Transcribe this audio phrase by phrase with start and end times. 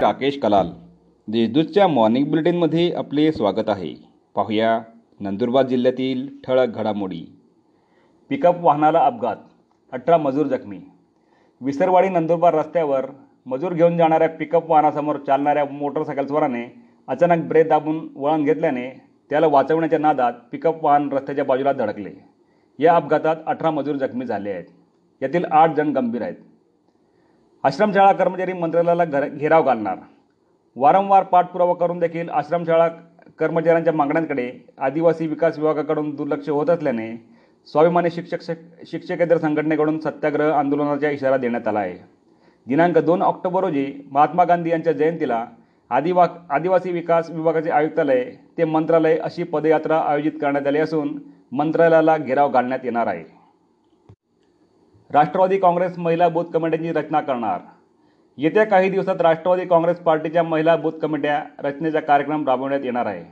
[0.00, 0.68] राकेश कलाल
[1.28, 3.94] देशदूतच्या मॉर्निंग बुलेटिनमध्ये आपले स्वागत आहे.
[4.34, 4.80] पाहूया
[5.20, 7.36] नंदुरबार जिल्ह्यातील ठळक घडामोडी.
[8.28, 9.36] पिकअप वाहनाला अपघात
[9.92, 10.78] अठरा मजूर जखमी.
[11.60, 13.06] विसरवाडी नंदुरबार रस्त्यावर
[13.46, 20.32] मजूर घेऊन जाणाऱ्या पिकअप वाहनासमोर चालणाऱ्या मोटरसायकलस्वाराने अचानक ब्रेक दाबून वळण घेतल्याने त्याला वाचवण्याच्या नादात
[20.52, 22.10] पिकअप वाहन रस्त्याच्या बाजूला धडकले.
[22.78, 24.64] या अपघातात अठरा मजूर जखमी झाले आहेत.
[25.22, 26.34] यातील आठ जण गंभीर आहेत.
[27.64, 29.96] आश्रमशाळा कर्मचारी मंत्रालयाला घर घेराव घालणार.
[30.76, 32.86] वारंवार पाठपुरावा करून देखील आश्रमशाळा
[33.38, 37.10] कर्मचाऱ्यांच्या मागण्यांकडे आदिवासी विकास विभागाकडून दुर्लक्ष होत असल्याने
[37.68, 38.42] स्वाभिमानी शिक्षक
[38.90, 41.96] शिक्षकेतर संघटनेकडून सत्याग्रह आंदोलनाचा इशारा देण्यात आला आहे.
[42.66, 45.44] दिनांक दोन ऑक्टोबर रोजी महात्मा गांधी यांच्या जयंतीला
[45.90, 48.24] आदिवा आदिवासी विकास विभागाचे आयुक्तालय
[48.58, 51.12] ते मंत्रालय अशी पदयात्रा आयोजित करण्यात आली असून
[51.52, 53.24] मंत्रालयाला घेराव घालण्यात येणार आहे.
[55.12, 57.60] राष्ट्रवादी काँग्रेस महिला बूथ कमिट्यांची रचना करणार.
[58.36, 63.24] येत्या काही दिवसात राष्ट्रवादी काँग्रेस पार्टीच्या महिला बूथ कमिट्या रचनेचा कार्यक्रम राबवण्यात येणार आहे.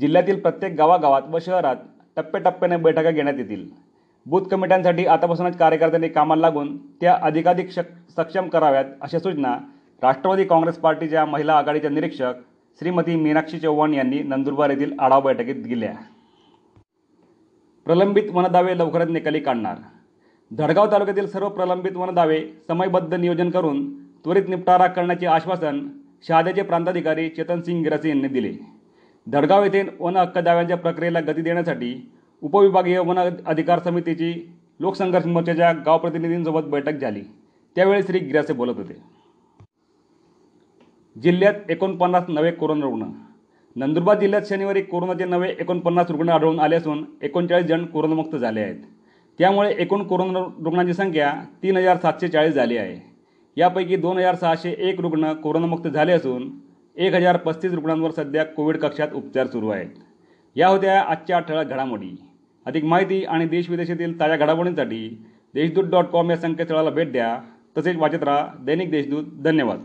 [0.00, 1.76] जिल्ह्यातील प्रत्येक गावागावात व शहरात
[2.16, 3.68] टप्प्याटप्प्याने बैठका घेण्यात येतील.
[4.26, 7.84] बूथ कमिट्यांसाठी आतापासूनच कार्यकर्त्यांनी कामाला लागून त्या अधिकाधिक शक
[8.16, 9.58] सक्षम कराव्यात अशा सूचना
[10.02, 12.34] राष्ट्रवादी काँग्रेस पार्टीच्या महिला आघाडीच्या निरीक्षक
[12.78, 15.92] श्रीमती मीनाक्षी चव्हाण यांनी नंदुरबार येथील आढावा बैठकीत दिल्या.
[17.84, 19.76] प्रलंबित वनदावे लवकरच निकाली काढणार.
[20.50, 23.82] धडगाव तालुक्यातील सर्व प्रलंबित वनदावे समयबद्ध नियोजन करून
[24.24, 25.88] त्वरित निपटारा करण्याचे आश्वासन
[26.28, 28.52] शहाद्याचे प्रांताधिकारी चेतन सिंग गिरासे यांनी दिले.
[29.26, 31.94] धडगाव येथे वन हक्क दाव्यांच्या प्रक्रियेला गती देण्यासाठी
[32.42, 34.32] उपविभागीय वन अधिकार समितीची
[34.80, 37.20] लोकसंघर्ष मोर्चाच्या गावप्रतिनिधींसोबत बैठक झाली.
[37.76, 39.02] त्यावेळी श्री गिरासे बोलत होते.
[41.22, 43.04] जिल्ह्यात एकोणपन्नास नवे कोरोना रुग्ण.
[43.76, 48.76] नंदुरबार जिल्ह्यात शनिवारी कोरोनाचे नवे एकोणपन्नास रुग्ण आढळून आले असून एकोणचाळीस जण कोरोनामुक्त झाले आहेत.
[49.40, 53.16] त्यामुळे एकूण कोरोना रुग्णांची संख्या तीन हजार सातशे चाळीस झाली आहे.
[53.56, 56.50] यापैकी दोन हजार सहाशे एक रुग्ण कोरोनामुक्त झाले असून
[56.96, 59.86] एक हजार पस्तीस रुग्णांवर सध्या कोविड कक्षात उपचार सुरू आहेत.
[60.56, 62.16] या होत्या आजच्या ठळक घडामोडी.
[62.66, 67.38] अधिक माहिती आणि देशविदेशातील ताज्या घडामोडींसाठी देशदूत डॉट कॉम या संकेतस्थळाला भेट द्या.
[67.78, 69.24] तसेच वाचत राहा दैनिक देशदूत.
[69.24, 69.82] धन्यवाद.